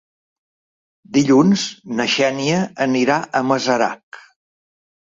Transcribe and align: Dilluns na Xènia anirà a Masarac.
Dilluns 1.17 1.67
na 2.01 2.09
Xènia 2.17 2.59
anirà 2.89 3.23
a 3.43 3.47
Masarac. 3.53 4.25